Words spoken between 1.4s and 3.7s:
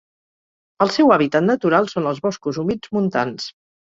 natural són els boscos humits montans.